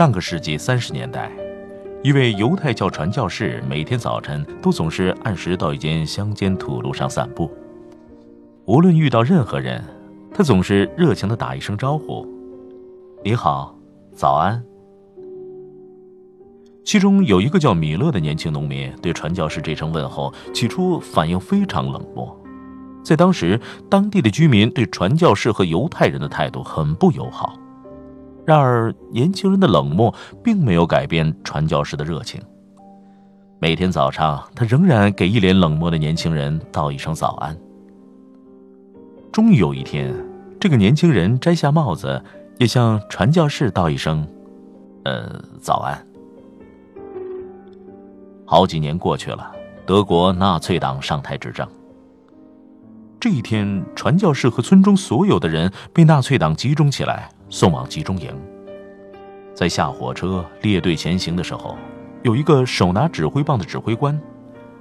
[0.00, 1.30] 上个世纪三十年代，
[2.02, 7.52] 一位犹太教传教士每天早晨都总是按时到一间乡间土路上散步。
[8.64, 9.84] 无论遇到任何人，
[10.32, 12.26] 他总是热情地打一声招呼
[13.22, 13.78] ：“你好，
[14.14, 14.64] 早安。”
[16.82, 22.34] 其中有一个叫米勒的年轻农民，对传教士这声问候起初反应非常冷漠。
[23.04, 23.60] 在当时，
[23.90, 27.54] 当地的居民对传教士和犹太人的态度很不友好。
[28.50, 30.12] 然而，年轻人的冷漠
[30.42, 32.42] 并没有改变传教士的热情。
[33.60, 37.56] 每天早上，他仍然给一脸冷漠的年轻人道一声早安。
[39.30, 40.12] 终于有一天，
[40.58, 42.20] 这个年轻人摘下帽子，
[42.58, 44.26] 也向传教士道一声
[45.06, 46.04] ：“呃，早安。”
[48.44, 49.48] 好几年过去了，
[49.86, 51.64] 德国纳粹党上台执政。
[53.20, 57.30] 这一天，传教士和村中所有的人被纳粹党集中起来。
[57.50, 58.34] 送往集中营。
[59.52, 61.76] 在下火车列队前行的时候，
[62.22, 64.18] 有一个手拿指挥棒的指挥官，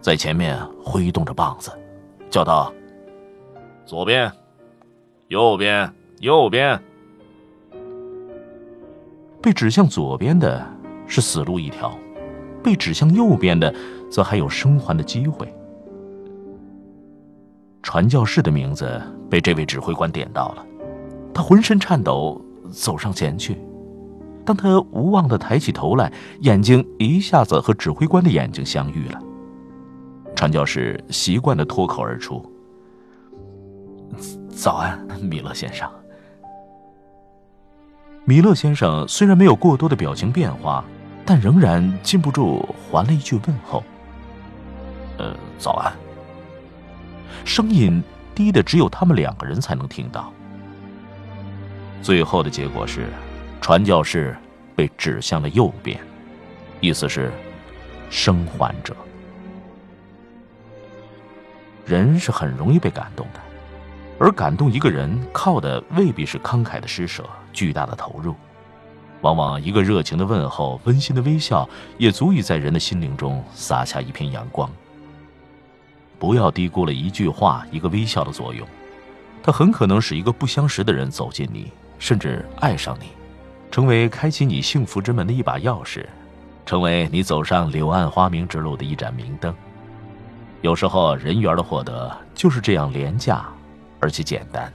[0.00, 1.70] 在前面挥动着棒子，
[2.30, 2.72] 叫道
[3.84, 4.32] ：“左边，
[5.28, 6.80] 右边，右边。”
[9.42, 10.64] 被指向左边的
[11.06, 11.92] 是死路一条，
[12.62, 13.74] 被指向右边的
[14.08, 15.52] 则还有生还的机会。
[17.82, 20.64] 传教士的名字被这位指挥官点到了，
[21.34, 22.40] 他浑身颤抖。
[22.70, 23.58] 走上前去，
[24.44, 29.20] 当他无望的抬起头来，眼睛一下子和指挥官的眼睛相遇了。
[30.34, 32.44] 传教士习惯的脱口而出
[34.48, 35.88] ：“早安，米勒先生。”
[38.24, 40.84] 米勒先生虽然没有过多的表情变化，
[41.24, 43.82] 但仍然禁不住还了一句问候
[45.18, 45.92] ：“呃，早安。”
[47.44, 48.02] 声音
[48.34, 50.32] 低的只有他们两个人才能听到。
[52.02, 53.06] 最后的结果是，
[53.60, 54.36] 传教士
[54.74, 56.00] 被指向了右边，
[56.80, 57.30] 意思是
[58.10, 58.94] 生还者。
[61.86, 63.40] 人是很容易被感动的，
[64.18, 68.34] 而感动一个人靠的未必是慷慨的施舍、巨大的投入，
[69.20, 74.68] 往往一个热情的问候、温馨的微笑，也足以在人的心灵中洒下一片阳光。
[76.18, 78.66] 不要低估了一句话、一个微笑的作用，
[79.40, 81.70] 它很可能使一个不相识的人走进你。
[82.02, 83.06] 甚至爱上你，
[83.70, 86.04] 成为开启你幸福之门的一把钥匙，
[86.66, 89.54] 成为你走上柳暗花明之路的一盏明灯。
[90.62, 93.44] 有时候，人缘的获得就是这样廉价，
[94.00, 94.70] 而且简单。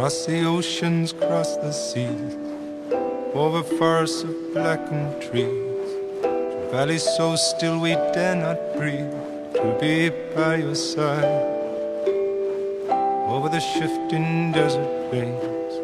[0.00, 2.34] Cross the oceans, cross the seas,
[3.34, 5.90] over forests of blackened trees,
[6.22, 9.12] to valleys so still we dare not breathe,
[9.52, 11.44] to be by your side.
[13.28, 15.74] Over the shifting desert plains,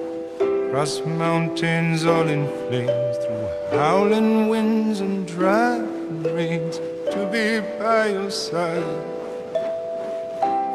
[0.40, 6.78] across mountains all in flames, through howling winds and driving rains,
[7.12, 8.82] to be by your side.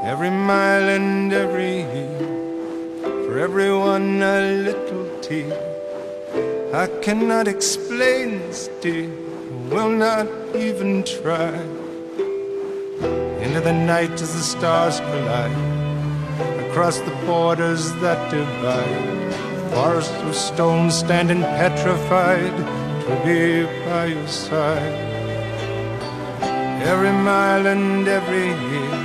[0.03, 2.41] Every mile and every year
[3.31, 5.56] for everyone a little tear.
[6.74, 8.42] I cannot explain
[8.81, 9.09] dear,
[9.69, 11.56] will not even try.
[13.44, 15.59] Into the night as the stars collide,
[16.66, 19.34] across the borders that divide.
[19.72, 22.55] Forests of stone standing petrified
[23.05, 25.00] to be by your side.
[26.84, 28.96] Every mile and every year,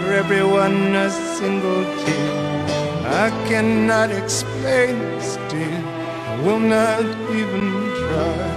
[0.00, 2.51] for everyone a single tear.
[3.12, 5.68] I cannot explain this, dear.
[6.28, 8.48] I will not even try.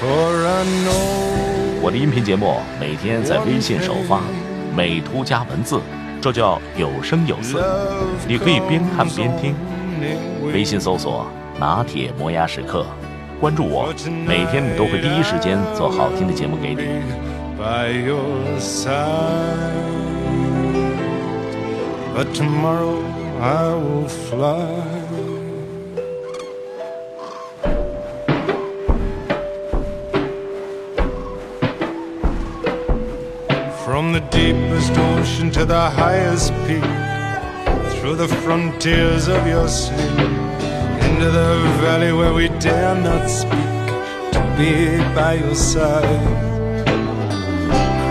[0.00, 4.20] For I know 我的音频节目每天在微信首发，
[4.74, 5.80] 美图加文字，
[6.20, 7.64] 这叫有声有色。
[8.26, 9.54] 你可以边看边听。
[10.52, 11.24] 微信搜索
[11.60, 12.84] “拿铁磨牙时刻”。
[13.40, 13.94] 关注我，
[14.26, 17.33] 每天你都会第一时间做好听的节目给你。
[17.56, 19.84] By your side.
[22.14, 23.00] But tomorrow
[23.40, 24.90] I will fly.
[33.84, 36.82] From the deepest ocean to the highest peak,
[37.94, 40.18] through the frontiers of your sleep,
[41.06, 41.50] into the
[41.80, 46.53] valley where we dare not speak, to be by your side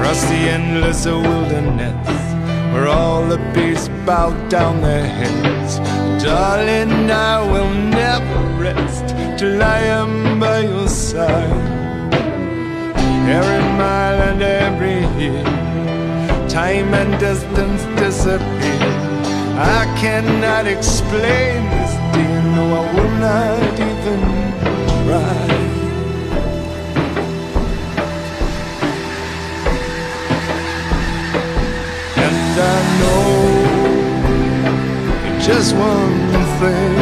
[0.04, 2.08] across the endless wilderness
[2.74, 5.78] where all the beasts bow down their heads.
[6.22, 9.08] Darling, I will never rest
[9.40, 11.72] till I am by your side.
[13.38, 15.44] Every mile and every year,
[16.50, 18.92] time and distance disappear.
[19.56, 22.42] I cannot explain this, dear.
[22.56, 24.22] No, I will not even
[25.06, 25.53] try.
[35.56, 36.20] Just one
[36.60, 36.96] thing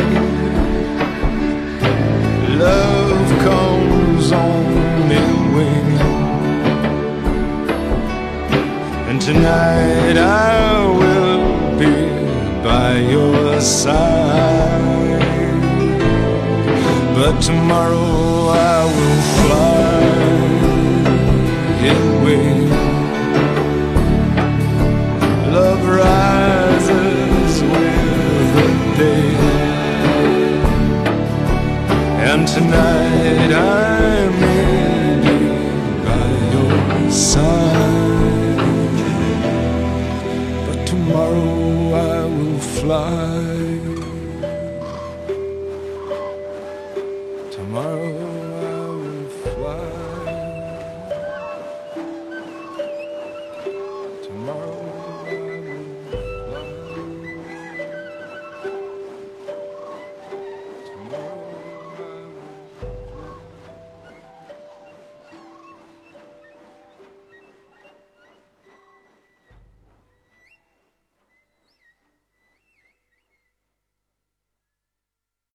[2.60, 6.02] love comes on in wings.
[9.10, 11.96] And tonight I will be
[12.62, 15.22] by your side.
[17.16, 19.51] But tomorrow I will fly
[47.62, 48.18] Tomorrow
[48.58, 50.01] I will fly.